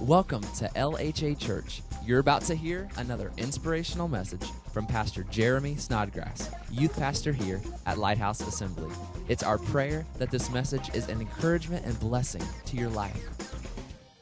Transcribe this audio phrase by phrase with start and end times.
[0.00, 1.80] Welcome to LHA Church.
[2.04, 7.98] You're about to hear another inspirational message from Pastor Jeremy Snodgrass, youth pastor here at
[7.98, 8.90] Lighthouse Assembly.
[9.28, 13.24] It's our prayer that this message is an encouragement and blessing to your life.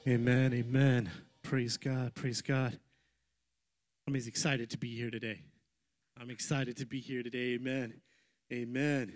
[0.07, 0.53] Amen.
[0.53, 1.11] Amen.
[1.43, 2.15] Praise God.
[2.15, 2.79] Praise God.
[4.07, 5.41] I'm excited to be here today.
[6.21, 7.55] I'm excited to be here today.
[7.55, 7.95] Amen.
[8.53, 9.13] Amen.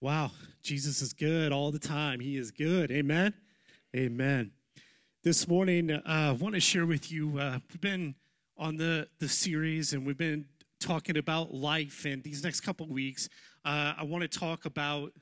[0.00, 0.32] Wow.
[0.64, 2.18] Jesus is good all the time.
[2.18, 2.90] He is good.
[2.90, 3.32] Amen.
[3.94, 4.50] Amen.
[5.24, 7.38] This morning, uh, I want to share with you.
[7.38, 8.14] Uh, we've been
[8.58, 10.44] on the, the series and we've been
[10.80, 12.04] talking about life.
[12.04, 13.30] And these next couple weeks,
[13.64, 15.12] uh, I want to talk about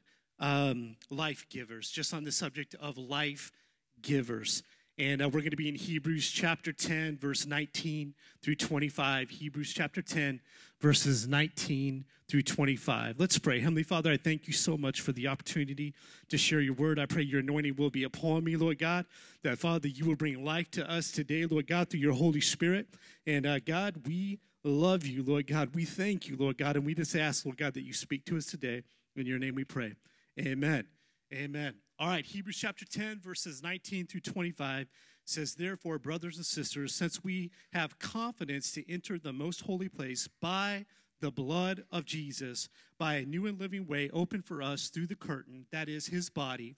[0.41, 3.53] um, life givers, just on the subject of life
[4.01, 4.65] givers.
[4.99, 9.31] And uh, we're going to be in Hebrews chapter 10, verse 19 through 25.
[9.31, 10.41] Hebrews chapter 10,
[10.81, 13.19] verses 19 through 25.
[13.19, 13.61] Let's pray.
[13.61, 15.95] Heavenly Father, I thank you so much for the opportunity
[16.29, 16.99] to share your word.
[16.99, 19.07] I pray your anointing will be upon me, Lord God.
[19.43, 22.87] That, Father, you will bring life to us today, Lord God, through your Holy Spirit.
[23.27, 25.75] And, uh, God, we love you, Lord God.
[25.75, 26.77] We thank you, Lord God.
[26.77, 28.83] And we just ask, Lord God, that you speak to us today.
[29.17, 29.95] In your name we pray.
[30.39, 30.87] Amen.
[31.33, 31.75] Amen.
[31.98, 34.88] All right, Hebrews chapter 10, verses 19 through 25
[35.25, 40.28] says, Therefore, brothers and sisters, since we have confidence to enter the most holy place
[40.42, 40.84] by
[41.20, 45.16] the blood of Jesus, by a new and living way open for us through the
[45.16, 46.77] curtain, that is his body,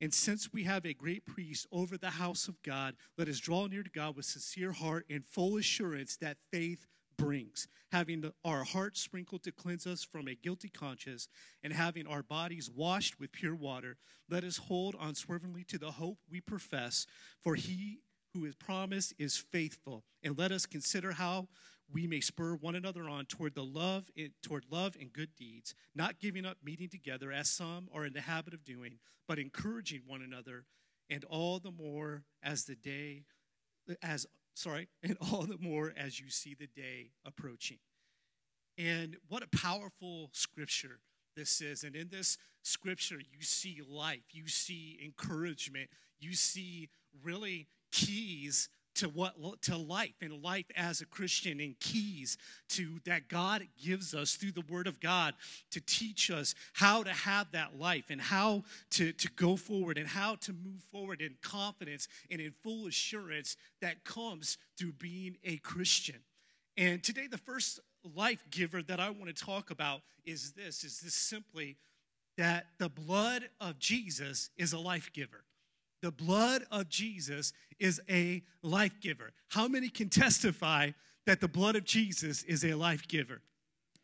[0.00, 3.66] and since we have a great priest over the house of God, let us draw
[3.66, 6.86] near to God with sincere heart and full assurance that faith
[7.16, 11.28] brings, having our hearts sprinkled to cleanse us from a guilty conscience,
[11.62, 13.96] and having our bodies washed with pure water,
[14.28, 17.06] let us hold unswervingly to the hope we profess,
[17.42, 18.00] for he
[18.34, 20.04] who is promised is faithful.
[20.22, 21.48] And let us consider how
[21.90, 24.10] we may spur one another on toward the love
[24.42, 28.20] toward love and good deeds, not giving up meeting together as some are in the
[28.20, 30.64] habit of doing, but encouraging one another,
[31.08, 33.22] and all the more as the day
[34.02, 37.78] as sorry, and all the more as you see the day approaching.
[38.78, 41.00] And what a powerful scripture
[41.36, 41.84] this is.
[41.84, 45.88] And in this scripture, you see life, you see encouragement,
[46.18, 46.88] you see
[47.22, 52.36] really keys to what to life and life as a christian and keys
[52.68, 55.34] to that god gives us through the word of god
[55.70, 60.08] to teach us how to have that life and how to, to go forward and
[60.08, 65.56] how to move forward in confidence and in full assurance that comes through being a
[65.58, 66.16] christian.
[66.76, 67.80] And today the first
[68.14, 71.76] life giver that i want to talk about is this is this simply
[72.36, 75.42] that the blood of jesus is a life giver
[76.02, 79.32] the blood of Jesus is a life giver.
[79.48, 80.90] How many can testify
[81.26, 83.40] that the blood of Jesus is a life giver?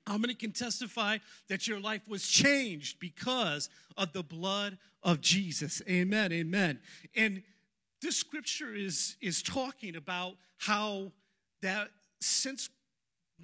[0.06, 5.80] How many can testify that your life was changed because of the blood of Jesus?
[5.88, 6.80] Amen, amen.
[7.14, 7.42] And
[8.00, 11.12] this scripture is, is talking about how
[11.62, 12.68] that since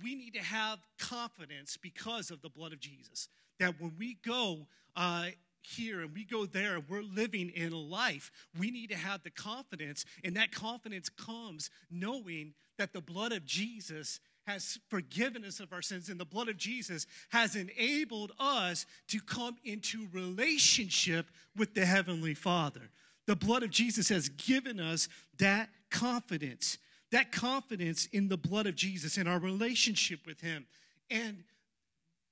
[0.02, 3.28] we need to have confidence because of the blood of Jesus,
[3.60, 4.66] that when we go
[4.96, 5.26] uh,
[5.68, 9.30] here and we go there and we're living in life, we need to have the
[9.30, 15.72] confidence, and that confidence comes knowing that the blood of Jesus has forgiven us of
[15.72, 21.74] our sins, and the blood of Jesus has enabled us to come into relationship with
[21.74, 22.90] the Heavenly Father.
[23.26, 25.08] The blood of Jesus has given us
[25.38, 26.78] that confidence,
[27.12, 30.66] that confidence in the blood of Jesus, in our relationship with Him.
[31.10, 31.44] And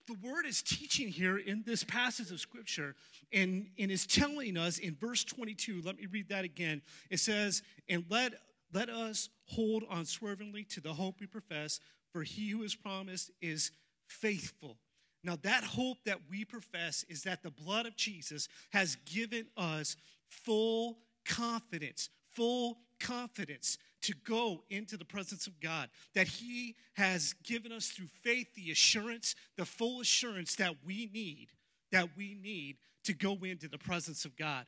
[0.07, 2.95] the word is teaching here in this passage of scripture
[3.33, 6.83] and, and is telling us in verse 22 let me read that again.
[7.11, 8.35] It says and let
[8.73, 11.81] let us hold unswervingly to the hope we profess
[12.13, 13.71] for he who is promised is
[14.07, 14.77] faithful.
[15.25, 19.97] Now that hope that we profess is that the blood of jesus has given us
[20.29, 27.73] full confidence full confidence to go into the presence of God, that He has given
[27.73, 31.49] us through faith the assurance, the full assurance that we need,
[31.91, 34.65] that we need to go into the presence of God.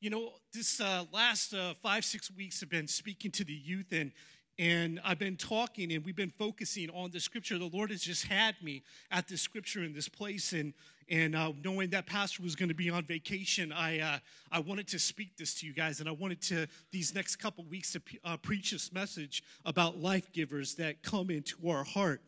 [0.00, 3.92] You know, this uh, last uh, five, six weeks have been speaking to the youth,
[3.92, 4.12] and
[4.58, 7.58] and I've been talking and we've been focusing on the scripture.
[7.58, 10.52] The Lord has just had me at this scripture in this place.
[10.52, 10.74] And,
[11.08, 14.18] and uh, knowing that Pastor was going to be on vacation, I, uh,
[14.50, 16.00] I wanted to speak this to you guys.
[16.00, 20.30] And I wanted to, these next couple weeks, to uh, preach this message about life
[20.32, 22.20] givers that come into our heart.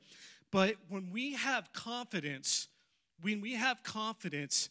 [0.50, 2.68] But when we have confidence,
[3.20, 4.70] when we have confidence,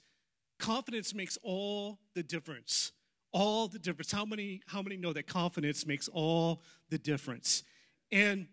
[0.58, 2.94] confidence makes all the difference
[3.34, 4.12] all the difference.
[4.12, 7.64] How many, how many know that confidence makes all the difference?
[8.12, 8.48] And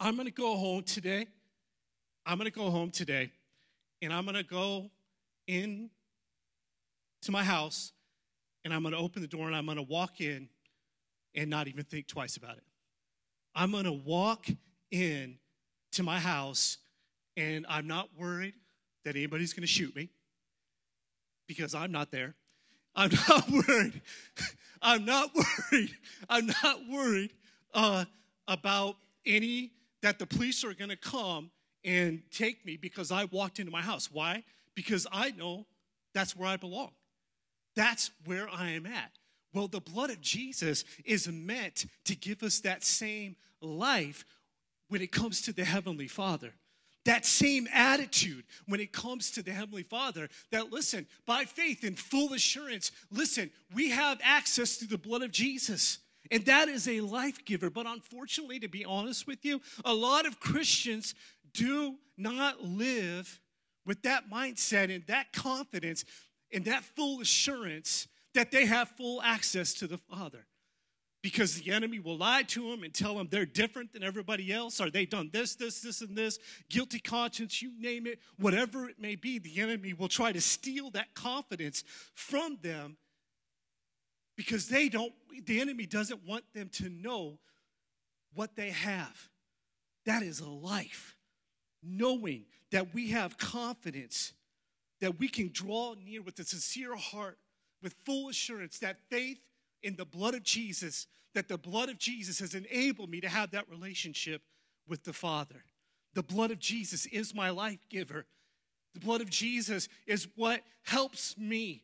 [0.00, 1.26] I'm going to go home today.
[2.24, 3.30] I'm going to go home today
[4.02, 4.90] and I'm going to go
[5.46, 5.90] in
[7.22, 7.92] to my house
[8.64, 10.48] and I'm going to open the door and I'm going to walk in
[11.34, 12.64] and not even think twice about it.
[13.54, 14.46] I'm going to walk
[14.90, 15.38] in
[15.92, 16.78] to my house
[17.36, 18.54] and I'm not worried
[19.04, 20.10] that anybody's going to shoot me
[21.46, 22.34] because I'm not there.
[22.96, 24.00] I'm not worried.
[24.82, 25.94] I'm not worried.
[26.28, 27.32] I'm not worried
[27.74, 28.04] uh,
[28.48, 29.72] about any
[30.02, 31.50] that the police are going to come
[31.84, 34.10] and take me because I walked into my house.
[34.10, 34.42] Why?
[34.74, 35.66] Because I know
[36.14, 36.90] that's where I belong.
[37.74, 39.12] That's where I am at.
[39.52, 44.24] Well, the blood of Jesus is meant to give us that same life
[44.88, 46.52] when it comes to the Heavenly Father.
[47.06, 50.28] That same attitude when it comes to the Heavenly Father.
[50.50, 55.30] That, listen, by faith and full assurance, listen, we have access to the blood of
[55.30, 55.98] Jesus.
[56.30, 57.70] And that is a life giver.
[57.70, 61.14] But unfortunately, to be honest with you, a lot of Christians
[61.54, 63.40] do not live
[63.84, 66.04] with that mindset and that confidence
[66.52, 70.46] and that full assurance that they have full access to the Father.
[71.26, 74.80] Because the enemy will lie to them and tell them they're different than everybody else,
[74.80, 76.38] or they've done this, this, this, and this,
[76.70, 80.88] guilty conscience, you name it, whatever it may be, the enemy will try to steal
[80.90, 81.82] that confidence
[82.14, 82.96] from them
[84.36, 85.12] because they don't,
[85.46, 87.40] the enemy doesn't want them to know
[88.32, 89.28] what they have.
[90.04, 91.16] That is a life.
[91.82, 94.32] Knowing that we have confidence,
[95.00, 97.36] that we can draw near with a sincere heart,
[97.82, 99.40] with full assurance that faith
[99.82, 103.50] in the blood of Jesus, that the blood of Jesus has enabled me to have
[103.50, 104.40] that relationship
[104.88, 105.64] with the Father.
[106.14, 108.24] The blood of Jesus is my life giver.
[108.94, 111.82] The blood of Jesus is what helps me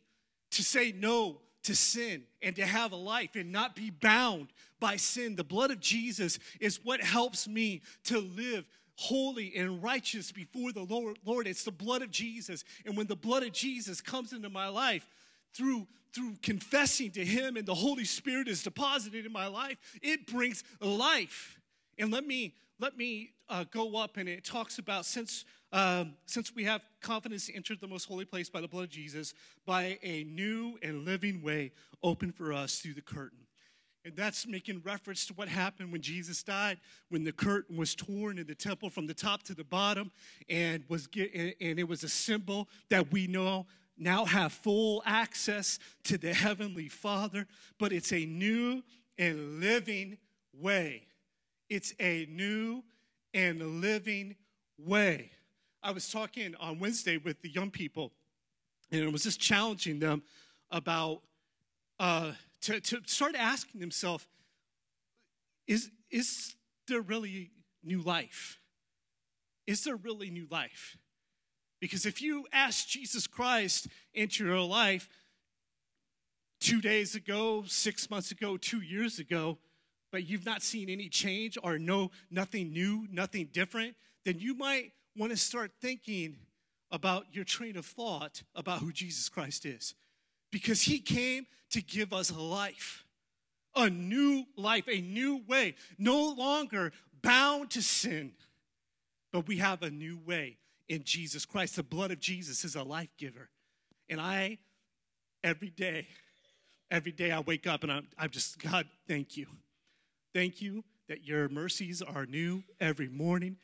[0.52, 4.48] to say no to sin and to have a life and not be bound
[4.80, 5.36] by sin.
[5.36, 8.64] The blood of Jesus is what helps me to live
[8.96, 11.18] holy and righteous before the Lord.
[11.26, 12.64] Lord, it's the blood of Jesus.
[12.86, 15.06] And when the blood of Jesus comes into my life
[15.52, 20.26] through through confessing to him and the Holy Spirit is deposited in my life, it
[20.26, 21.60] brings life.
[21.98, 26.54] And let me let me uh, go up and it talks about since um, since
[26.54, 29.32] we have confidence to enter the most holy place by the blood of Jesus,
[29.64, 31.72] by a new and living way
[32.02, 33.38] open for us through the curtain.
[34.04, 38.36] And that's making reference to what happened when Jesus died, when the curtain was torn
[38.36, 40.10] in the temple from the top to the bottom,
[40.48, 43.66] and was and it was a symbol that we know
[43.96, 47.46] now have full access to the heavenly Father.
[47.78, 48.82] But it's a new
[49.18, 50.18] and living
[50.52, 51.06] way.
[51.68, 52.82] It's a new
[53.34, 54.36] and living
[54.78, 55.30] way.
[55.82, 58.12] I was talking on Wednesday with the young people,
[58.90, 60.22] and I was just challenging them
[60.70, 61.22] about
[61.98, 64.26] uh, to, to start asking themselves,
[65.66, 66.54] is, is
[66.88, 67.50] there really
[67.82, 68.58] new life?
[69.66, 70.96] Is there really new life?
[71.82, 75.08] Because if you ask Jesus Christ into your life
[76.60, 79.58] two days ago, six months ago, two years ago,
[80.12, 84.92] but you've not seen any change or no nothing new, nothing different, then you might
[85.16, 86.36] want to start thinking
[86.92, 89.96] about your train of thought about who Jesus Christ is.
[90.52, 93.04] Because he came to give us life,
[93.74, 96.92] a new life, a new way, no longer
[97.24, 98.34] bound to sin,
[99.32, 100.58] but we have a new way
[100.88, 101.76] in Jesus Christ.
[101.76, 103.48] The blood of Jesus is a life giver.
[104.08, 104.58] And I,
[105.42, 106.06] every day,
[106.90, 109.46] every day I wake up and I'm, I'm just, God, thank you.
[110.34, 113.56] Thank you that your mercies are new every morning.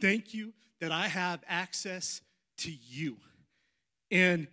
[0.00, 2.20] Thank you that I have access
[2.58, 3.16] to you.
[4.10, 4.48] And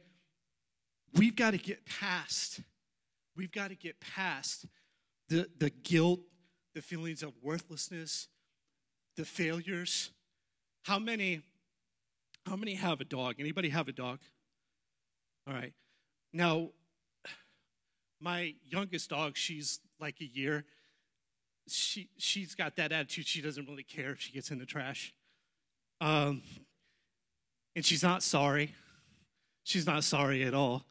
[1.14, 2.62] we've got to get past,
[3.36, 4.66] we've got to get past
[5.30, 6.20] the, the guilt,
[6.74, 8.28] the feelings of worthlessness,
[9.16, 10.12] the failures.
[10.88, 11.42] How many,
[12.46, 13.36] how many have a dog?
[13.40, 14.20] Anybody have a dog?
[15.46, 15.74] All right.
[16.32, 16.70] Now,
[18.22, 20.64] my youngest dog, she's like a year.
[21.68, 23.28] She she's got that attitude.
[23.28, 25.14] She doesn't really care if she gets in the trash.
[26.00, 26.42] Um,
[27.76, 28.74] and she's not sorry.
[29.66, 30.86] She's not sorry at all.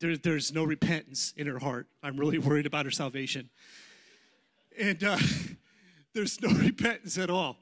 [0.00, 1.86] There, there's no repentance in her heart.
[2.02, 3.48] I'm really worried about her salvation.
[4.76, 5.18] And uh,
[6.14, 7.56] there's no repentance at all.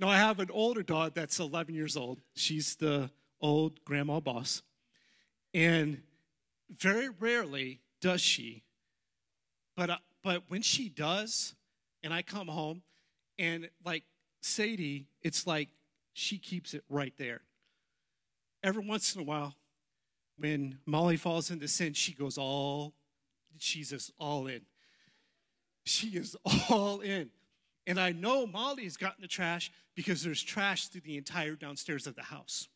[0.00, 2.20] Now, I have an older dog that's 11 years old.
[2.34, 4.62] She's the old grandma boss.
[5.52, 6.02] And
[6.70, 8.62] very rarely does she.
[9.76, 11.54] But, uh, but when she does,
[12.02, 12.82] and I come home,
[13.38, 14.04] and like
[14.40, 15.68] Sadie, it's like
[16.12, 17.40] she keeps it right there.
[18.62, 19.54] Every once in a while,
[20.36, 22.92] when Molly falls into sin, she goes all,
[23.58, 24.62] she's just all in.
[25.84, 26.36] She is
[26.70, 27.30] all in.
[27.88, 32.14] And I know Molly's gotten the trash because there's trash through the entire downstairs of
[32.14, 32.68] the house.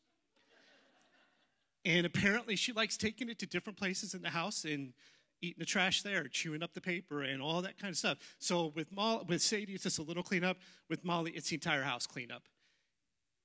[1.84, 4.94] And apparently she likes taking it to different places in the house and
[5.42, 8.16] eating the trash there, chewing up the paper, and all that kind of stuff.
[8.38, 10.56] So with Molly, with Sadie, it's just a little cleanup.
[10.88, 12.44] With Molly, it's the entire house cleanup.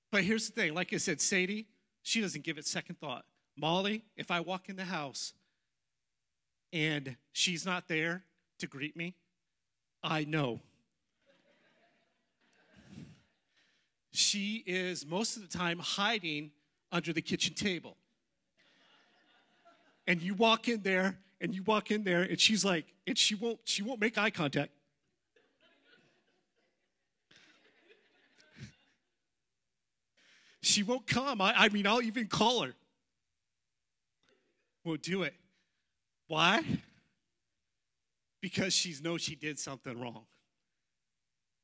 [0.10, 1.68] But here's the thing: like I said, Sadie,
[2.02, 3.26] she doesn't give it second thought.
[3.58, 5.34] Molly, if I walk in the house
[6.72, 8.24] and she's not there
[8.60, 9.16] to greet me,
[10.02, 10.62] I know.
[14.12, 16.52] She is most of the time hiding
[16.92, 17.98] under the kitchen table.
[20.08, 23.36] And you walk in there and you walk in there and she's like and she
[23.36, 24.72] won't she won't make eye contact.
[30.62, 31.42] She won't come.
[31.42, 32.74] I, I mean i'll even call her.
[34.84, 35.34] Won't do it.
[36.28, 36.64] Why?
[38.40, 40.26] Because she knows she did something wrong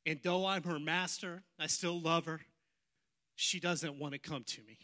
[0.05, 2.41] and though i'm her master i still love her
[3.35, 4.77] she doesn't want to come to me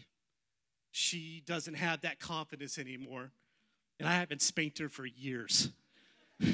[0.92, 3.32] she doesn't have that confidence anymore
[4.00, 5.70] and I haven't spanked her for years.
[6.40, 6.54] but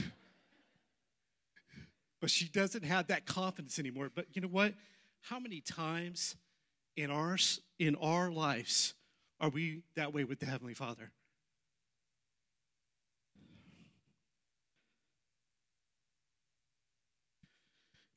[2.30, 4.10] she doesn't have that confidence anymore.
[4.14, 4.74] But you know what?
[5.22, 6.36] How many times
[6.96, 7.38] in our,
[7.78, 8.96] in our lives
[9.40, 11.12] are we that way with the Heavenly Father?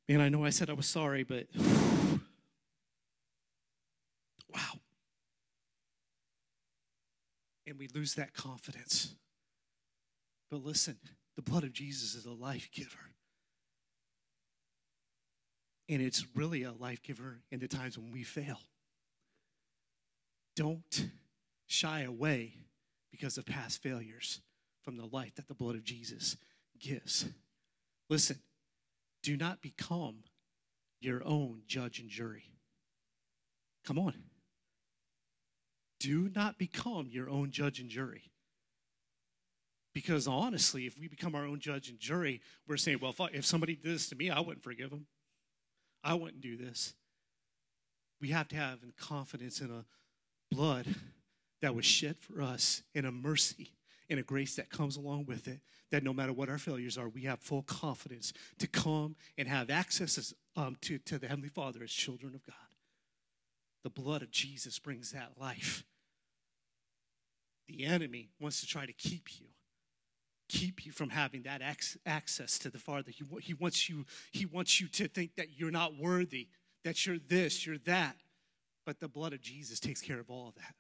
[0.09, 1.47] Man, I know I said I was sorry, but
[4.55, 4.79] wow
[7.69, 9.15] and we lose that confidence.
[10.51, 10.97] But listen,
[11.37, 13.13] the blood of Jesus is a life giver.
[15.89, 18.59] And it's really a life giver in the times when we fail.
[20.57, 21.11] Don't
[21.67, 22.55] shy away
[23.11, 24.41] because of past failures
[24.83, 26.37] from the life that the blood of Jesus
[26.79, 27.27] gives.
[28.09, 28.39] Listen,
[29.23, 30.25] do not become
[31.01, 32.53] your own judge and jury.
[33.85, 34.15] Come on
[35.99, 38.31] do not become your own judge and jury.
[39.95, 43.27] Because honestly, if we become our own judge and jury, we're saying, well, if, I,
[43.33, 45.07] if somebody did this to me, I wouldn't forgive them.
[46.05, 46.95] I wouldn't do this.
[48.21, 49.85] We have to have confidence in a
[50.55, 50.87] blood
[51.63, 53.73] that was shed for us, in a mercy,
[54.09, 55.61] in a grace that comes along with it,
[55.91, 59.71] that no matter what our failures are, we have full confidence to come and have
[59.71, 62.55] access um, to, to the Heavenly Father as children of God.
[63.85, 65.85] The blood of Jesus brings that life.
[67.69, 69.47] The enemy wants to try to keep you,
[70.49, 71.63] keep you from having that
[72.07, 73.11] access to the Father.
[73.11, 76.49] He, he, wants you, he wants you to think that you're not worthy,
[76.85, 78.17] that you're this, you're that.
[78.87, 80.75] But the blood of Jesus takes care of all of that.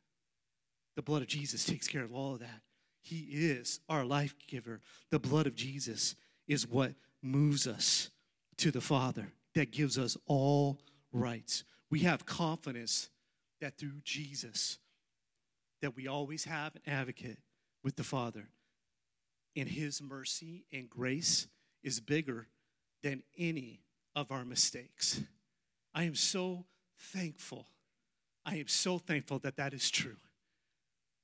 [0.97, 2.62] The blood of Jesus takes care of all of that.
[3.00, 4.81] He is our life giver.
[5.11, 6.14] The blood of Jesus
[6.47, 8.11] is what moves us
[8.59, 10.78] to the Father, that gives us all
[11.12, 13.09] rights we have confidence
[13.61, 14.78] that through Jesus
[15.81, 17.38] that we always have an advocate
[17.83, 18.49] with the Father.
[19.57, 21.47] And his mercy and grace
[21.83, 22.49] is bigger
[23.02, 23.81] than any
[24.14, 25.21] of our mistakes.
[25.95, 26.67] I am so
[26.99, 27.67] thankful.
[28.45, 30.17] I am so thankful that that is true.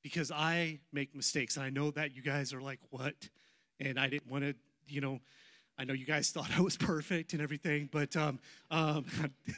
[0.04, 1.56] Because I make mistakes.
[1.56, 3.14] And I know that you guys are like, what?
[3.80, 4.54] And I didn't want to,
[4.86, 5.18] you know,
[5.76, 8.38] I know you guys thought I was perfect and everything, but um,
[8.70, 9.06] um,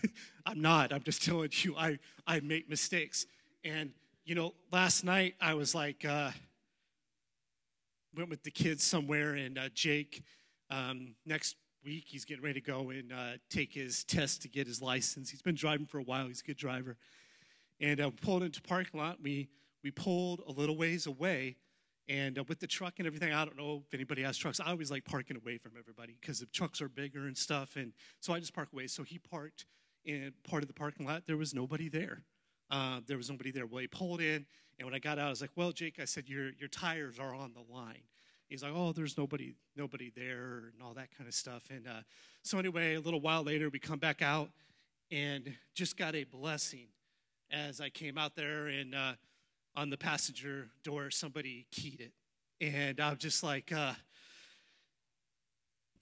[0.47, 0.93] I'm not.
[0.93, 3.27] I'm just telling you, I, I make mistakes.
[3.63, 3.91] And,
[4.25, 6.31] you know, last night I was like, uh,
[8.17, 10.23] went with the kids somewhere, and uh, Jake,
[10.71, 14.67] um, next week, he's getting ready to go and uh, take his test to get
[14.67, 15.31] his license.
[15.31, 16.97] He's been driving for a while, he's a good driver.
[17.79, 19.19] And uh, pulled into parking lot.
[19.23, 19.49] We,
[19.87, 21.55] we pulled a little ways away
[22.09, 24.59] and uh, with the truck and everything, I don't know if anybody has trucks.
[24.59, 27.77] I always like parking away from everybody because the trucks are bigger and stuff.
[27.77, 28.89] And so I just park away.
[28.89, 29.67] So he parked
[30.05, 31.23] in part of the parking lot.
[31.27, 32.25] There was nobody there.
[32.69, 33.65] Uh, there was nobody there.
[33.67, 34.45] Well, he pulled in,
[34.79, 37.21] and when I got out, I was like, "Well, Jake," I said, "Your your tires
[37.21, 38.03] are on the line."
[38.49, 41.63] He's like, "Oh, there's nobody nobody there," and all that kind of stuff.
[41.71, 42.01] And uh,
[42.43, 44.51] so anyway, a little while later, we come back out,
[45.13, 46.89] and just got a blessing
[47.53, 48.97] as I came out there and.
[49.77, 52.13] On the passenger door, somebody keyed it.
[52.61, 53.93] And I'm just like, uh,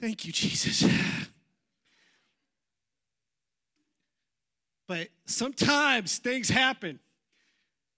[0.01, 0.85] thank you, Jesus.
[4.87, 7.01] But sometimes things happen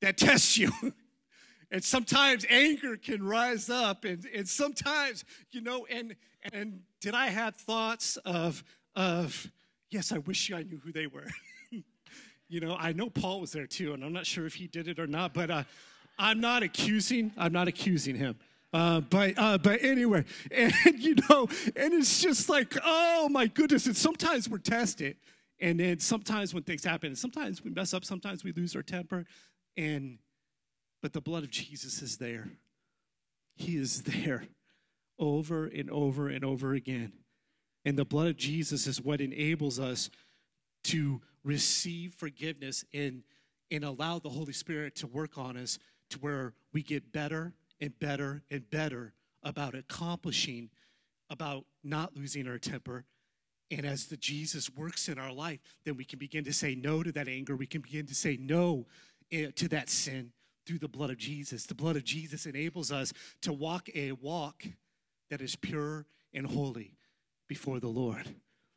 [0.00, 0.73] that test you.
[1.71, 4.04] and sometimes anger can rise up.
[4.04, 6.14] And, and sometimes, you know, and
[6.52, 8.62] and did I have thoughts of
[8.95, 9.50] of
[9.90, 11.26] yes, I wish I knew who they were.
[12.48, 14.86] You know, I know Paul was there too, and I'm not sure if he did
[14.86, 15.64] it or not, but uh,
[16.18, 17.32] I'm not accusing.
[17.36, 18.36] I'm not accusing him.
[18.72, 23.86] Uh, but uh, but anyway, and you know, and it's just like, oh my goodness.
[23.86, 25.16] And sometimes we're tested,
[25.60, 29.24] and then sometimes when things happen, sometimes we mess up, sometimes we lose our temper,
[29.76, 30.18] and
[31.02, 32.48] but the blood of Jesus is there.
[33.56, 34.46] He is there
[35.18, 37.12] over and over and over again.
[37.84, 40.10] And the blood of Jesus is what enables us
[40.84, 43.22] to receive forgiveness and,
[43.70, 45.78] and allow the Holy Spirit to work on us
[46.10, 50.68] to where we get better and better and better about accomplishing,
[51.30, 53.04] about not losing our temper.
[53.70, 57.02] And as the Jesus works in our life, then we can begin to say no
[57.02, 57.56] to that anger.
[57.56, 58.86] We can begin to say no
[59.30, 60.32] eh, to that sin
[60.66, 61.66] through the blood of Jesus.
[61.66, 63.12] The blood of Jesus enables us
[63.42, 64.64] to walk a walk
[65.30, 66.96] that is pure and holy
[67.48, 68.34] before the Lord.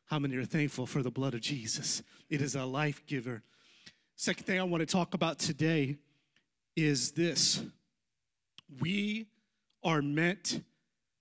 [0.09, 2.01] How many are thankful for the blood of Jesus?
[2.31, 3.43] It is a life giver.
[4.15, 5.97] Second thing I want to talk about today
[6.75, 7.61] is this
[8.81, 9.27] we
[9.83, 10.63] are meant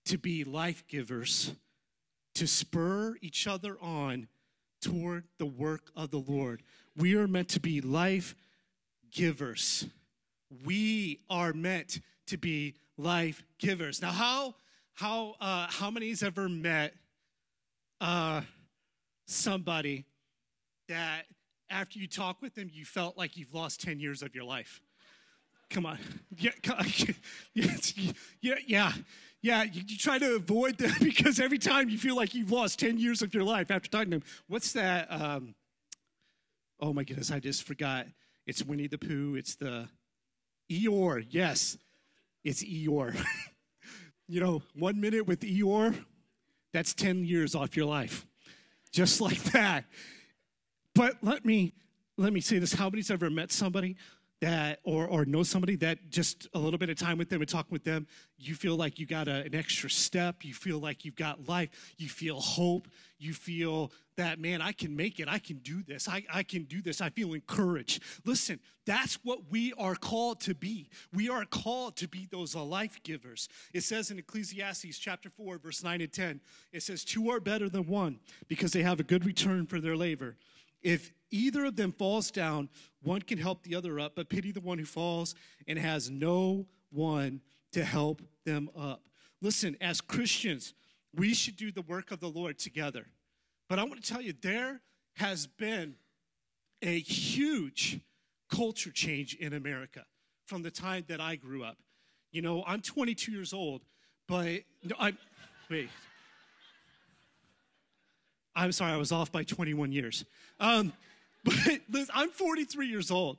[0.07, 1.53] to be life givers,
[2.35, 4.27] to spur each other on
[4.81, 6.63] toward the work of the Lord.
[6.97, 8.35] We are meant to be life
[9.11, 9.87] givers.
[10.65, 14.01] We are meant to be life givers.
[14.01, 14.55] Now, how
[14.95, 16.95] how uh, how many's ever met
[18.01, 18.41] uh,
[19.29, 20.07] somebody
[20.89, 21.25] that
[21.71, 24.81] after you talk with them, you felt like you've lost 10 years of your life.
[25.71, 25.99] Come on.
[26.41, 26.53] Yeah,
[28.41, 28.93] yeah, yeah.
[29.43, 32.79] Yeah, you, you, try to avoid them because every time you feel like you've lost
[32.79, 34.29] 10 years of your life after talking to them.
[34.47, 35.11] What's that?
[35.11, 35.55] Um,
[36.81, 38.07] oh my goodness, I just forgot.
[38.47, 39.35] It's Winnie the Pooh.
[39.35, 39.89] It's the
[40.71, 41.27] Eeyore.
[41.29, 41.77] Yes,
[42.45, 43.17] it's Eeyore.
[44.29, 46.05] you know, one minute with Eeyore,
[46.73, 48.28] that's 10 years off your life
[48.99, 49.85] just like that.
[50.93, 51.73] But let me
[52.17, 53.97] let me say this: How many's ever met somebody
[54.41, 57.49] that, or or know somebody that just a little bit of time with them and
[57.49, 60.45] talking with them, you feel like you got a, an extra step.
[60.45, 61.71] You feel like you've got life.
[61.97, 62.89] You feel hope.
[63.19, 65.29] You feel that man, I can make it.
[65.29, 66.09] I can do this.
[66.09, 67.01] I, I can do this.
[67.01, 68.03] I feel encouraged.
[68.25, 70.91] Listen, that's what we are called to be.
[71.15, 73.49] We are called to be those life givers.
[73.73, 76.41] It says in Ecclesiastes chapter 4, verse 9 and 10,
[76.73, 78.19] it says, Two are better than one
[78.49, 80.37] because they have a good return for their labor.
[80.83, 82.69] If either of them falls down,
[83.03, 85.35] one can help the other up, but pity the one who falls
[85.67, 87.41] and has no one
[87.73, 89.03] to help them up.
[89.41, 90.75] Listen, as Christians,
[91.15, 93.07] we should do the work of the Lord together.
[93.69, 94.81] But I want to tell you, there
[95.17, 95.97] has been
[96.83, 98.01] a huge
[98.51, 100.05] culture change in America
[100.47, 101.77] from the time that I grew up.
[102.33, 103.83] You know, I'm 22 years old,
[104.27, 105.19] but no, I'm,
[105.71, 105.89] wait.
[108.59, 110.25] I'm sorry, I was off by 21 years.
[110.61, 110.93] Um,
[111.45, 111.55] but
[111.91, 113.39] listen, I'm 43 years old.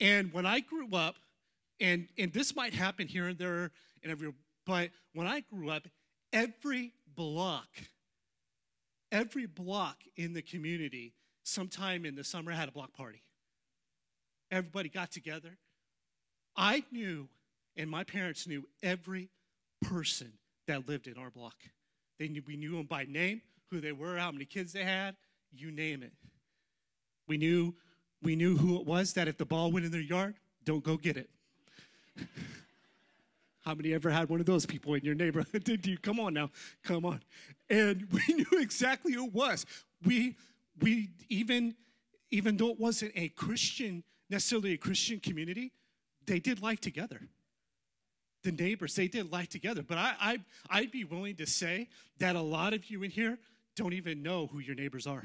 [0.00, 1.16] And when I grew up,
[1.80, 3.70] and, and this might happen here and there
[4.02, 4.32] and every,
[4.66, 5.86] but when I grew up,
[6.32, 7.68] every block
[9.12, 13.22] every block in the community, sometime in the summer, had a block party.
[14.50, 15.56] Everybody got together.
[16.56, 17.28] I knew,
[17.76, 19.28] and my parents knew, every
[19.82, 20.32] person
[20.66, 21.56] that lived in our block.
[22.18, 25.16] They knew, we knew them by name, who they were, how many kids they had,
[25.52, 26.12] you name it.
[27.26, 27.74] We knew,
[28.22, 30.96] we knew who it was that if the ball went in their yard, don't go
[30.96, 31.30] get it.
[33.68, 35.62] How many ever had one of those people in your neighborhood?
[35.64, 35.98] Did you?
[35.98, 36.50] Come on now.
[36.84, 37.20] Come on.
[37.68, 39.66] And we knew exactly who it was.
[40.06, 40.36] We,
[40.80, 41.74] we even,
[42.30, 45.72] even though it wasn't a Christian, necessarily a Christian community,
[46.26, 47.20] they did life together.
[48.42, 49.82] The neighbors, they did life together.
[49.82, 50.38] But I, I,
[50.70, 51.88] I'd be willing to say
[52.20, 53.38] that a lot of you in here
[53.78, 55.24] don't even know who your neighbors are.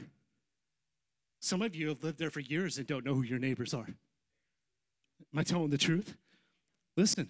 [1.40, 3.88] Some of you have lived there for years and don't know who your neighbors are.
[3.88, 6.16] Am I telling the truth?
[6.96, 7.28] Listen,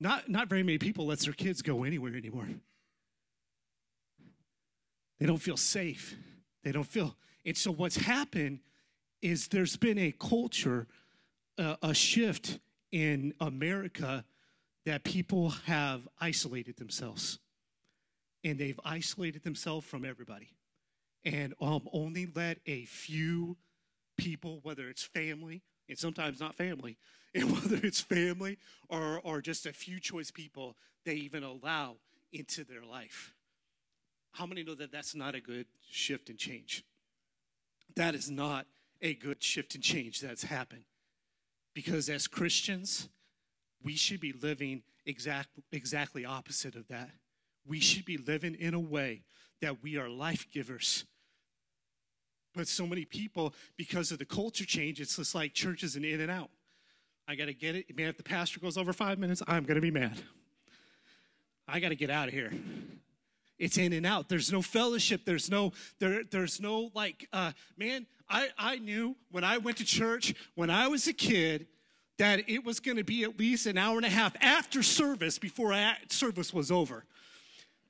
[0.00, 2.48] not, not very many people lets their kids go anywhere anymore.
[5.20, 6.16] They don't feel safe.
[6.64, 7.14] They don't feel.
[7.46, 8.60] And so what's happened
[9.22, 10.88] is there's been a culture,
[11.56, 12.58] uh, a shift
[12.90, 14.24] in America
[14.86, 17.38] that people have isolated themselves.
[18.42, 20.54] And they've isolated themselves from everybody.
[21.24, 23.56] And um, only let a few
[24.16, 26.96] people, whether it's family, and sometimes not family,
[27.34, 31.96] and whether it's family or, or just a few choice people they even allow
[32.32, 33.34] into their life.
[34.32, 36.84] How many know that that's not a good shift and change?
[37.96, 38.66] That is not
[39.02, 40.84] a good shift and change that's happened.
[41.74, 43.08] Because as Christians,
[43.82, 47.10] we should be living exact, exactly opposite of that.
[47.66, 49.22] We should be living in a way
[49.60, 51.04] that we are life givers
[52.54, 56.04] but so many people, because of the culture change, it's just like church is an
[56.04, 56.50] in and out.
[57.28, 57.96] I got to get it.
[57.96, 60.20] Man, if the pastor goes over five minutes, I'm going to be mad.
[61.68, 62.52] I got to get out of here.
[63.58, 64.28] It's in and out.
[64.28, 65.24] There's no fellowship.
[65.24, 69.84] There's no, there, there's no like, uh, man, I, I knew when I went to
[69.84, 71.66] church when I was a kid
[72.18, 75.38] that it was going to be at least an hour and a half after service
[75.38, 77.04] before I, service was over.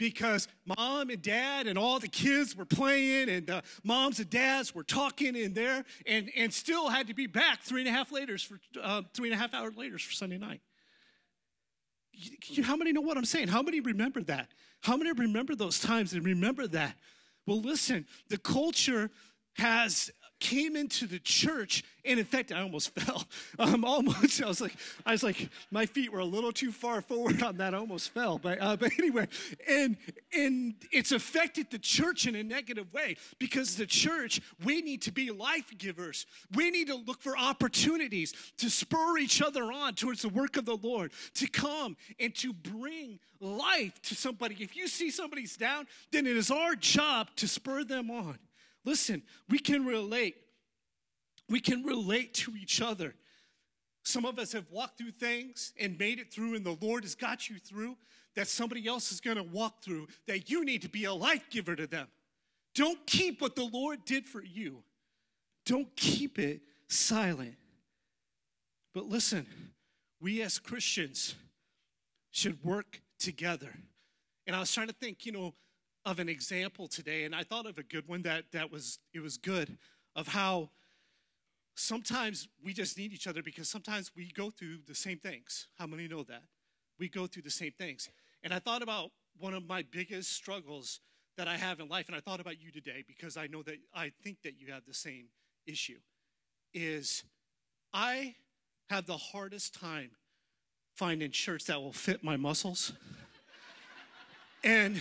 [0.01, 4.75] Because mom and dad and all the kids were playing and uh, moms and dads
[4.75, 8.11] were talking in there and, and still had to be back three and a half
[8.11, 10.63] later for uh, three and a half hours later for Sunday night.
[12.65, 13.49] How many know what I'm saying?
[13.49, 14.49] How many remember that?
[14.81, 16.97] How many remember those times and remember that?
[17.47, 19.11] Well, listen, the culture
[19.57, 20.11] has
[20.41, 23.25] came into the church, and in fact, I almost fell.
[23.59, 24.75] Um, almost, I was like,
[25.07, 27.75] I was like, my feet were a little too far forward on that.
[27.75, 29.29] I almost fell, but uh, but anyway,
[29.69, 29.97] and
[30.33, 35.13] and it's affected the church in a negative way because the church we need to
[35.13, 36.27] be life givers.
[36.55, 40.65] We need to look for opportunities to spur each other on towards the work of
[40.65, 44.57] the Lord, to come and to bring life to somebody.
[44.61, 48.39] If you see somebody's down, then it is our job to spur them on.
[48.85, 50.37] Listen, we can relate.
[51.49, 53.15] We can relate to each other.
[54.03, 57.15] Some of us have walked through things and made it through, and the Lord has
[57.15, 57.97] got you through
[58.37, 61.51] that somebody else is going to walk through, that you need to be a life
[61.51, 62.07] giver to them.
[62.75, 64.83] Don't keep what the Lord did for you,
[65.67, 67.57] don't keep it silent.
[68.93, 69.47] But listen,
[70.21, 71.35] we as Christians
[72.31, 73.73] should work together.
[74.47, 75.55] And I was trying to think, you know,
[76.05, 79.21] of an example today, and I thought of a good one that that was it
[79.21, 79.77] was good
[80.17, 80.71] of how
[81.75, 85.67] sometimes we just need each other because sometimes we go through the same things.
[85.79, 86.43] How many know that?
[86.99, 88.09] We go through the same things.
[88.43, 91.01] And I thought about one of my biggest struggles
[91.37, 93.77] that I have in life, and I thought about you today because I know that
[93.95, 95.27] I think that you have the same
[95.67, 95.99] issue.
[96.75, 97.25] Is
[97.93, 98.35] I
[98.91, 100.11] have the hardest time
[100.95, 102.93] finding shirts that will fit my muscles.
[104.65, 105.01] and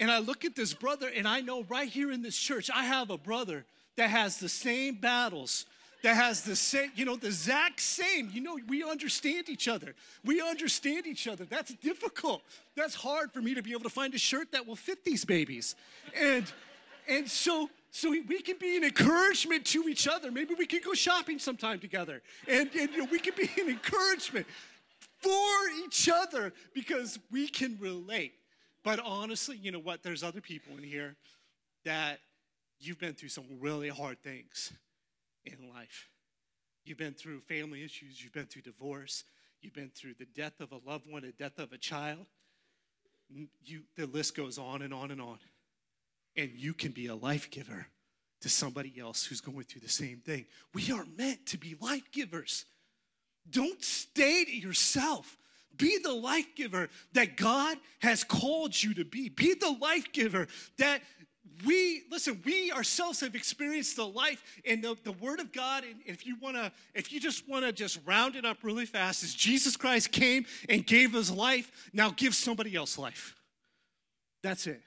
[0.00, 2.84] and I look at this brother, and I know right here in this church, I
[2.84, 3.64] have a brother
[3.96, 5.66] that has the same battles,
[6.02, 8.30] that has the same, you know, the exact same.
[8.32, 9.94] You know, we understand each other.
[10.24, 11.44] We understand each other.
[11.44, 12.42] That's difficult.
[12.76, 15.24] That's hard for me to be able to find a shirt that will fit these
[15.24, 15.74] babies.
[16.16, 16.44] And
[17.08, 20.30] and so so we can be an encouragement to each other.
[20.30, 22.22] Maybe we can go shopping sometime together.
[22.46, 24.46] And, and you know, we can be an encouragement
[25.20, 28.34] for each other because we can relate.
[28.88, 30.02] But honestly, you know what?
[30.02, 31.14] There's other people in here
[31.84, 32.20] that
[32.80, 34.72] you've been through some really hard things
[35.44, 36.08] in life.
[36.86, 39.24] You've been through family issues, you've been through divorce,
[39.60, 42.24] you've been through the death of a loved one, the death of a child.
[43.62, 45.38] You, the list goes on and on and on.
[46.34, 47.88] And you can be a life giver
[48.40, 50.46] to somebody else who's going through the same thing.
[50.72, 52.64] We are meant to be life givers.
[53.50, 55.36] Don't stay to yourself.
[55.76, 59.28] Be the life giver that God has called you to be.
[59.28, 61.02] Be the life giver that
[61.64, 65.84] we listen we ourselves have experienced the life and the, the word of god.
[65.84, 68.86] And if you want to if you just want to just round it up really
[68.86, 71.90] fast is jesus christ came and gave us life.
[71.92, 73.34] Now give somebody else life.
[74.42, 74.80] That's it.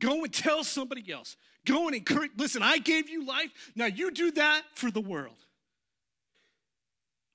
[0.00, 1.36] Go and tell somebody else.
[1.66, 3.50] Go and encourage listen i gave you life.
[3.74, 5.36] Now you do that for the world.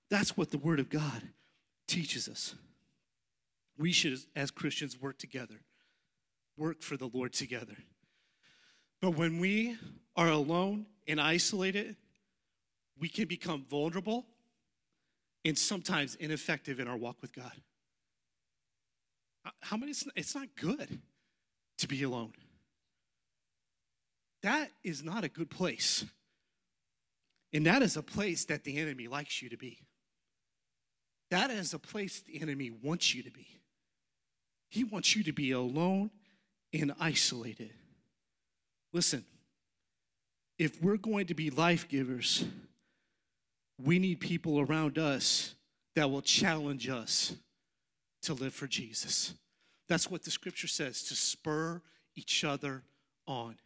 [0.10, 1.22] That's what the word of god
[1.88, 2.56] teaches us
[3.84, 5.60] we should, as Christians, work together,
[6.56, 7.76] work for the Lord together.
[9.02, 9.76] But when we
[10.15, 11.98] are alone and isolated,
[12.98, 14.26] we can become vulnerable
[15.43, 17.52] and sometimes ineffective in our walk with God.
[19.60, 19.91] How many?
[20.15, 21.02] It's not good
[21.80, 22.32] to be alone.
[24.43, 26.06] That is not a good place.
[27.52, 29.80] And that is a place that the enemy likes you to be.
[31.32, 33.60] That is a place the enemy wants you to be.
[34.73, 36.09] He wants you to be alone
[36.73, 37.69] and isolated.
[38.91, 39.23] Listen,
[40.57, 42.43] if we're going to be life givers,
[43.79, 45.53] we need people around us
[45.95, 47.36] that will challenge us
[48.23, 49.36] to live for Jesus.
[49.88, 51.79] That's what the scripture says to spur
[52.15, 52.81] each other
[53.27, 53.57] on.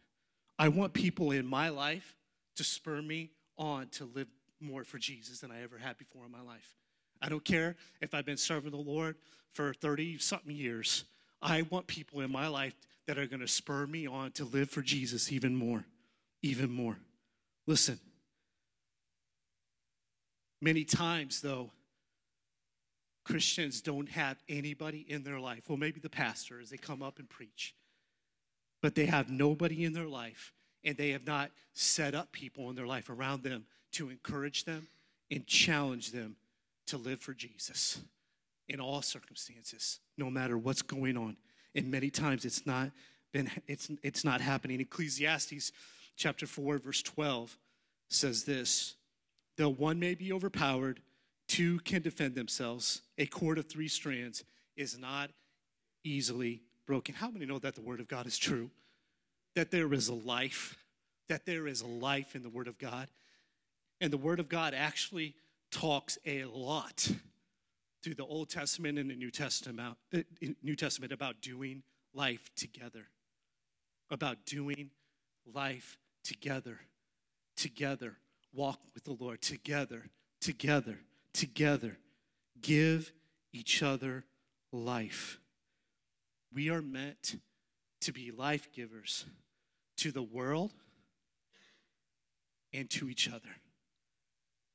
[0.58, 2.16] I want people in my life
[2.56, 4.28] to spur me on to live
[4.60, 6.74] more for Jesus than I ever had before in my life.
[7.20, 9.16] I don't care if I've been serving the Lord
[9.52, 11.04] for 30 something years.
[11.42, 12.74] I want people in my life
[13.06, 15.84] that are going to spur me on to live for Jesus even more.
[16.42, 16.96] Even more.
[17.66, 17.98] Listen,
[20.60, 21.70] many times, though,
[23.24, 25.64] Christians don't have anybody in their life.
[25.68, 27.74] Well, maybe the pastor as they come up and preach,
[28.80, 30.52] but they have nobody in their life,
[30.84, 34.88] and they have not set up people in their life around them to encourage them
[35.30, 36.36] and challenge them
[36.88, 38.00] to live for Jesus
[38.68, 41.36] in all circumstances, no matter what's going on.
[41.74, 42.90] And many times it's not
[43.32, 44.80] been it's it's not happening.
[44.80, 45.72] Ecclesiastes
[46.16, 47.56] chapter 4 verse 12
[48.08, 48.94] says this,
[49.56, 51.00] though one may be overpowered,
[51.46, 53.02] two can defend themselves.
[53.18, 54.44] A cord of three strands
[54.76, 55.30] is not
[56.04, 57.14] easily broken.
[57.14, 58.70] How many know that the Word of God is true?
[59.54, 60.78] That there is a life,
[61.28, 63.08] that there is a life in the Word of God.
[64.00, 65.34] And the Word of God actually
[65.70, 67.10] talks a lot
[68.02, 69.96] through the Old Testament and the New Testament,
[70.62, 71.82] New Testament about doing
[72.14, 73.08] life together.
[74.10, 74.90] About doing
[75.52, 76.80] life together.
[77.56, 78.16] Together.
[78.52, 80.04] Walk with the Lord together.
[80.40, 81.00] Together.
[81.32, 81.98] Together.
[82.60, 83.12] Give
[83.52, 84.24] each other
[84.72, 85.38] life.
[86.52, 87.36] We are meant
[88.00, 89.26] to be life givers
[89.98, 90.72] to the world
[92.72, 93.56] and to each other.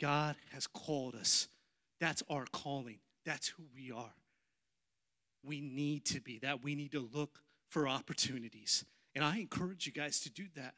[0.03, 1.47] God has called us.
[2.01, 2.97] That's our calling.
[3.25, 4.13] That's who we are.
[5.45, 6.61] We need to be that.
[6.61, 7.39] We need to look
[7.69, 8.83] for opportunities.
[9.15, 10.73] And I encourage you guys to do that,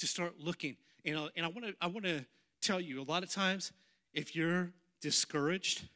[0.00, 0.76] to start looking.
[1.06, 2.26] And, uh, and I want to I want to
[2.60, 3.72] tell you a lot of times
[4.12, 5.88] if you're discouraged,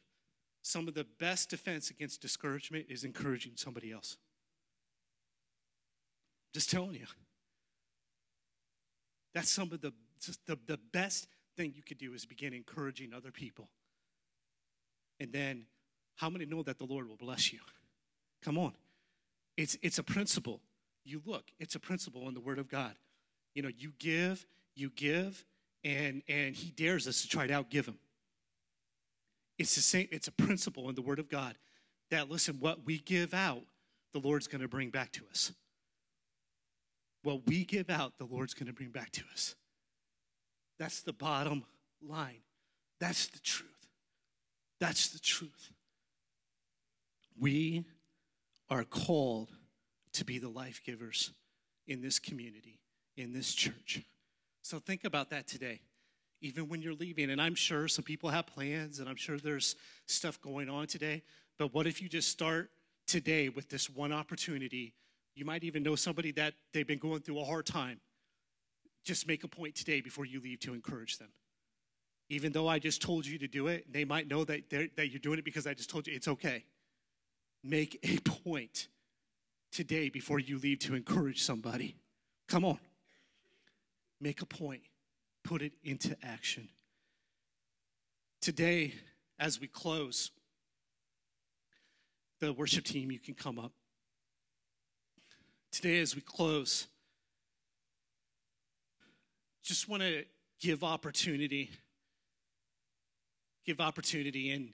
[0.63, 4.17] some of the best defense against discouragement is encouraging somebody else.
[6.55, 7.05] Just telling you.
[9.35, 9.93] That's some of the,
[10.47, 13.69] the, the best thing you could do is begin encouraging other people.
[15.19, 15.65] And then,
[16.15, 17.59] how many know that the Lord will bless you?
[18.43, 18.73] Come on.
[19.57, 20.61] It's, it's a principle.
[21.05, 22.93] You look, it's a principle in the Word of God.
[23.53, 25.45] You know, you give, you give,
[25.83, 27.99] and, and He dares us to try to outgive Him.
[29.57, 31.55] It's the same, it's a principle in the Word of God
[32.09, 33.63] that, listen, what we give out,
[34.13, 35.51] the Lord's going to bring back to us.
[37.23, 39.55] What we give out, the Lord's going to bring back to us.
[40.79, 41.63] That's the bottom
[42.01, 42.41] line.
[42.99, 43.69] That's the truth.
[44.79, 45.71] That's the truth.
[47.39, 47.85] We
[48.69, 49.49] are called
[50.13, 51.31] to be the life givers
[51.87, 52.79] in this community,
[53.17, 54.01] in this church.
[54.61, 55.81] So think about that today
[56.43, 57.31] even when you're leaving.
[57.31, 61.23] And I'm sure some people have plans, and I'm sure there's stuff going on today.
[61.57, 62.69] But what if you just start
[63.07, 64.93] today with this one opportunity?
[65.35, 68.01] You might even know somebody that they've been going through a hard time.
[69.03, 71.29] Just make a point today before you leave to encourage them.
[72.29, 75.19] Even though I just told you to do it, they might know that, that you're
[75.19, 76.63] doing it because I just told you it's okay.
[77.63, 78.87] Make a point
[79.71, 81.95] today before you leave to encourage somebody.
[82.47, 82.79] Come on.
[84.21, 84.81] Make a point
[85.43, 86.69] put it into action.
[88.41, 88.93] Today,
[89.39, 90.31] as we close,
[92.39, 93.71] the worship team, you can come up.
[95.71, 96.87] Today, as we close,
[99.63, 100.25] just want to
[100.59, 101.71] give opportunity.
[103.65, 104.73] Give opportunity and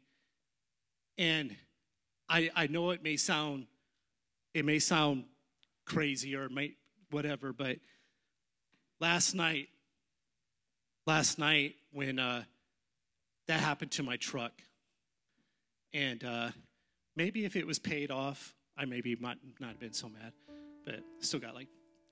[1.17, 1.55] and
[2.27, 3.67] I, I know it may sound
[4.53, 5.25] it may sound
[5.85, 6.73] crazy or may
[7.11, 7.77] whatever, but
[8.99, 9.69] last night
[11.05, 12.43] last night when uh,
[13.47, 14.53] that happened to my truck.
[15.93, 16.49] And uh,
[17.15, 20.33] maybe if it was paid off, I maybe might not have been so mad,
[20.85, 21.67] but still got like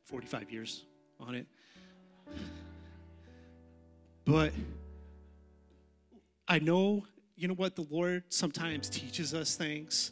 [0.06, 0.84] 45 years
[1.20, 1.48] on it.
[4.28, 4.52] But
[6.50, 7.06] I know,
[7.38, 10.12] you know what, the Lord sometimes teaches us things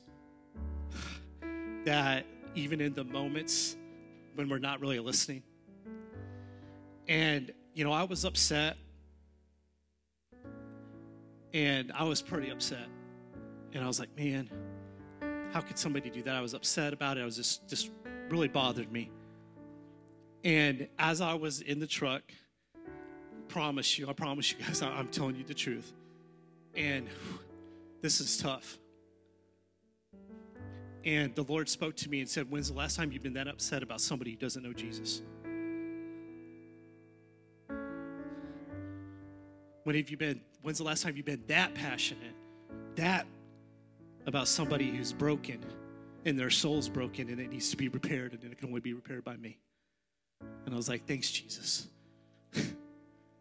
[1.83, 2.25] that
[2.55, 3.75] even in the moments
[4.35, 5.43] when we're not really listening.
[7.09, 8.77] And you know, I was upset.
[11.53, 12.87] And I was pretty upset.
[13.73, 14.49] And I was like, man,
[15.51, 16.35] how could somebody do that?
[16.35, 17.21] I was upset about it.
[17.21, 17.91] I was just, just
[18.29, 19.11] really bothered me.
[20.45, 22.23] And as I was in the truck,
[23.47, 25.93] promise you, I promise you guys, I'm telling you the truth.
[26.75, 27.07] And
[28.01, 28.77] this is tough.
[31.05, 33.47] And the Lord spoke to me and said, When's the last time you've been that
[33.47, 35.21] upset about somebody who doesn't know Jesus?
[39.83, 42.33] When have you been, when's the last time you've been that passionate,
[42.95, 43.27] that
[44.25, 45.63] about somebody who's broken
[46.25, 48.93] and their soul's broken and it needs to be repaired and it can only be
[48.93, 49.59] repaired by me?
[50.65, 51.87] And I was like, thanks, Jesus.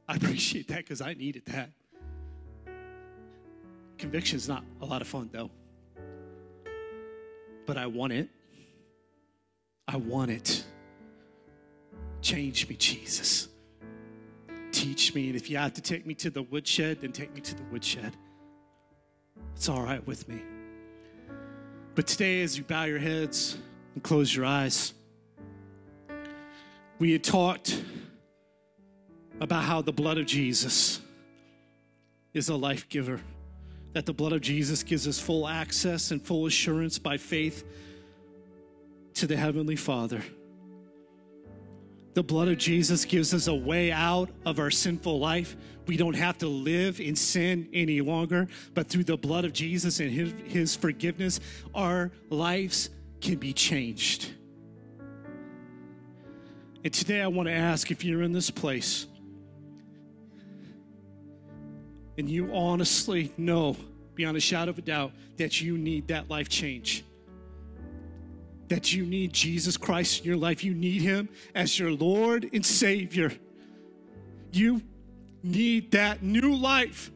[0.09, 1.71] I appreciate that because I needed that.
[3.99, 5.51] Conviction's not a lot of fun, though.
[7.67, 8.29] But I want it.
[9.89, 10.65] I want it.
[12.21, 13.49] Change me, Jesus
[14.75, 15.29] teach me.
[15.29, 17.63] And if you have to take me to the woodshed, then take me to the
[17.65, 18.17] woodshed.
[19.55, 20.43] It's all right with me.
[21.95, 23.57] But today, as you bow your heads
[23.95, 24.93] and close your eyes,
[26.99, 27.83] we had talked
[29.41, 31.01] about how the blood of Jesus
[32.33, 33.21] is a life giver,
[33.93, 37.65] that the blood of Jesus gives us full access and full assurance by faith
[39.15, 40.23] to the Heavenly Father.
[42.15, 45.57] The blood of Jesus gives us a way out of our sinful life.
[45.87, 49.99] We don't have to live in sin any longer, but through the blood of Jesus
[49.99, 51.41] and his, his forgiveness,
[51.75, 54.31] our lives can be changed.
[56.85, 59.07] And today I want to ask if you're in this place
[62.17, 63.77] and you honestly know,
[64.15, 67.05] beyond a shadow of a doubt, that you need that life change.
[68.69, 70.65] That you need Jesus Christ in your life.
[70.65, 73.33] You need Him as your Lord and Savior.
[74.53, 74.83] You
[75.43, 77.11] need that new life.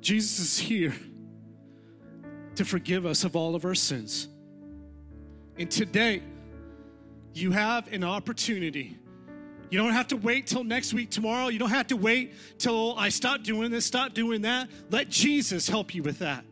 [0.00, 0.94] Jesus is here
[2.54, 4.28] to forgive us of all of our sins.
[5.58, 6.22] And today,
[7.34, 8.96] you have an opportunity.
[9.70, 11.48] You don't have to wait till next week, tomorrow.
[11.48, 14.68] You don't have to wait till I stop doing this, stop doing that.
[14.90, 16.44] Let Jesus help you with that.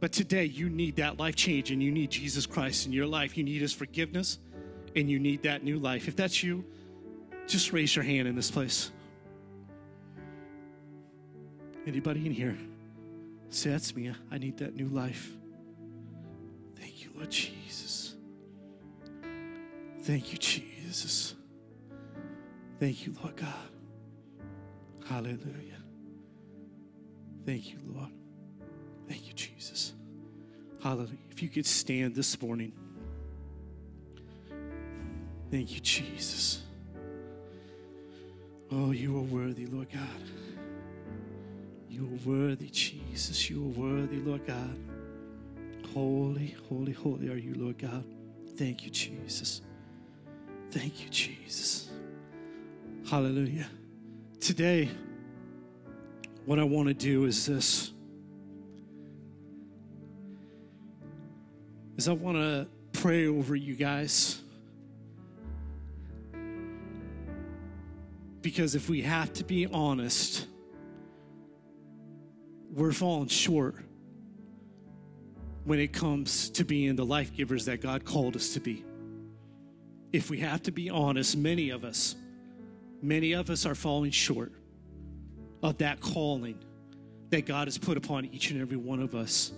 [0.00, 3.38] But today, you need that life change and you need Jesus Christ in your life.
[3.38, 4.38] You need His forgiveness
[4.96, 6.08] and you need that new life.
[6.08, 6.64] If that's you,
[7.46, 8.90] just raise your hand in this place.
[11.86, 12.56] Anybody in here?
[13.50, 14.12] Say, that's me.
[14.30, 15.30] I need that new life.
[16.76, 18.14] Thank you, Lord Jesus.
[20.02, 21.33] Thank you, Jesus.
[22.84, 23.70] Thank you, Lord God.
[25.08, 25.80] Hallelujah.
[27.46, 28.10] Thank you, Lord.
[29.08, 29.94] Thank you, Jesus.
[30.82, 31.16] Hallelujah.
[31.30, 32.74] If you could stand this morning.
[35.50, 36.62] Thank you, Jesus.
[38.70, 40.22] Oh, you are worthy, Lord God.
[41.88, 43.48] You are worthy, Jesus.
[43.48, 44.78] You are worthy, Lord God.
[45.94, 48.04] Holy, holy, holy are you, Lord God.
[48.58, 49.62] Thank you, Jesus.
[50.70, 51.88] Thank you, Jesus.
[53.10, 53.68] Hallelujah.
[54.40, 54.88] Today,
[56.46, 57.92] what I want to do is this.
[61.98, 62.66] Is I want to
[62.98, 64.40] pray over you guys.
[68.40, 70.46] Because if we have to be honest,
[72.72, 73.76] we're falling short
[75.64, 78.82] when it comes to being the life givers that God called us to be.
[80.10, 82.16] If we have to be honest, many of us,
[83.04, 84.52] many of us are falling short
[85.62, 86.58] of that calling
[87.30, 89.52] that God has put upon each and every one of us.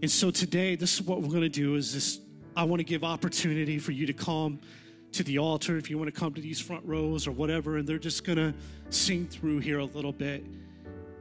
[0.00, 2.20] And so today, this is what we're going to do is this
[2.56, 4.60] I want to give opportunity for you to come
[5.12, 7.86] to the altar if you want to come to these front rows or whatever and
[7.86, 8.54] they're just going to
[8.90, 10.44] sing through here a little bit.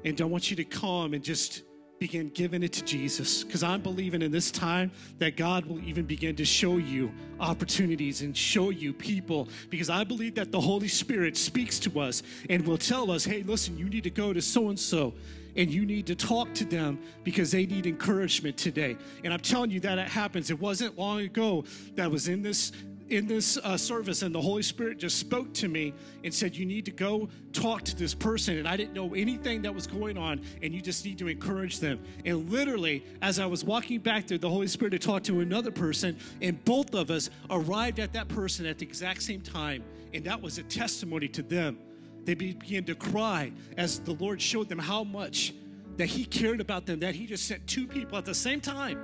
[0.03, 1.63] And I want you to come and just
[2.01, 6.03] begin giving it to Jesus because I'm believing in this time that God will even
[6.03, 10.87] begin to show you opportunities and show you people because I believe that the Holy
[10.87, 14.41] Spirit speaks to us and will tell us, hey, listen, you need to go to
[14.41, 15.13] so and so
[15.55, 18.97] and you need to talk to them because they need encouragement today.
[19.23, 20.49] And I'm telling you that it happens.
[20.49, 22.71] It wasn't long ago that I was in this
[23.11, 25.93] in this uh, service, and the Holy Spirit just spoke to me
[26.23, 28.57] and said, You need to go talk to this person.
[28.57, 31.79] And I didn't know anything that was going on, and you just need to encourage
[31.79, 31.99] them.
[32.25, 35.71] And literally, as I was walking back there, the Holy Spirit had talked to another
[35.71, 39.83] person, and both of us arrived at that person at the exact same time.
[40.13, 41.77] And that was a testimony to them.
[42.23, 45.53] They began to cry as the Lord showed them how much
[45.97, 48.99] that He cared about them, that He just sent two people at the same time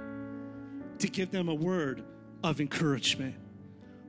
[0.99, 2.03] to give them a word
[2.43, 3.35] of encouragement.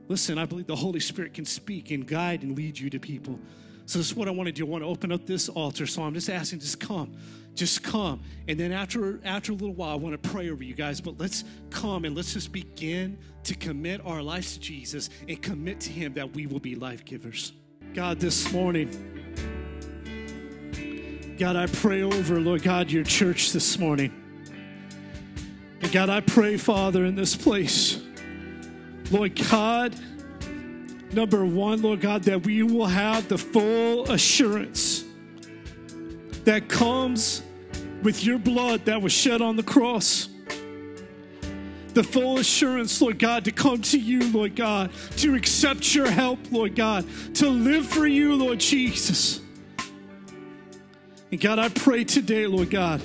[0.09, 3.39] Listen, I believe the Holy Spirit can speak and guide and lead you to people.
[3.85, 4.65] So this is what I want to do.
[4.65, 5.85] I want to open up this altar.
[5.87, 7.15] So I'm just asking, just come.
[7.55, 8.21] Just come.
[8.47, 10.99] And then after after a little while, I want to pray over you guys.
[10.99, 15.79] But let's come and let's just begin to commit our lives to Jesus and commit
[15.81, 17.53] to Him that we will be life givers.
[17.93, 18.89] God, this morning,
[21.39, 24.13] God, I pray over, Lord God, your church this morning.
[25.81, 28.01] And God, I pray, Father, in this place.
[29.11, 29.95] Lord God,
[31.11, 35.03] number one, Lord God, that we will have the full assurance
[36.43, 37.41] that comes
[38.03, 40.29] with your blood that was shed on the cross.
[41.93, 46.39] The full assurance, Lord God, to come to you, Lord God, to accept your help,
[46.51, 49.41] Lord God, to live for you, Lord Jesus.
[51.31, 53.01] And God, I pray today, Lord God,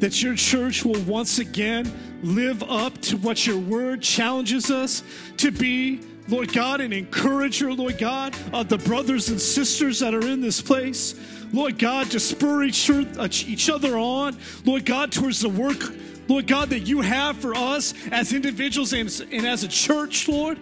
[0.00, 1.90] that your church will once again
[2.22, 5.02] live up to what your word challenges us
[5.38, 10.26] to be, Lord God, an encourager, Lord God, of the brothers and sisters that are
[10.26, 11.14] in this place.
[11.52, 15.82] Lord God, to spur each, other on, Lord God, towards the work,
[16.28, 20.58] Lord God, that you have for us as individuals and, and as a church, Lord.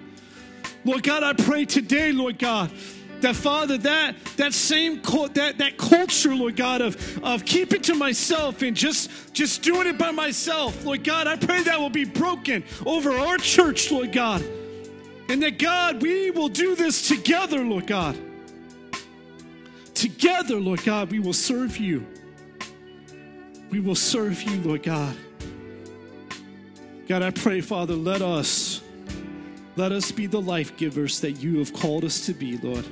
[0.84, 2.70] Lord God, I pray today, Lord God,
[3.20, 8.62] that Father, that that same that that culture, Lord God, of of keeping to myself
[8.62, 12.64] and just just doing it by myself, Lord God, I pray that will be broken
[12.84, 14.42] over our church, Lord God,
[15.28, 18.16] and that God, we will do this together, Lord God.
[19.94, 22.06] Together, Lord God, we will serve you.
[23.70, 25.16] We will serve you, Lord God.
[27.08, 28.82] God, I pray, Father, let us,
[29.76, 32.84] let us be the life givers that you have called us to be, Lord.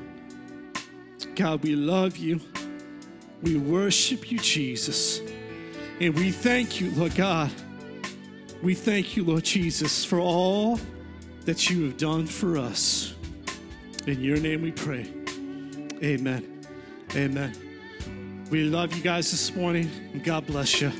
[1.37, 2.41] God, we love you.
[3.43, 5.21] We worship you, Jesus.
[6.01, 7.51] And we thank you, Lord God.
[8.63, 10.81] We thank you, Lord Jesus, for all
[11.45, 13.15] that you have done for us.
[14.07, 15.11] In your name we pray.
[16.03, 16.67] Amen.
[17.15, 17.55] Amen.
[18.51, 20.93] We love you guys this morning, and God bless you.